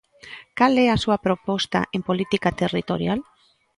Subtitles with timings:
[0.57, 3.19] Cal é a súa proposta en política territorial?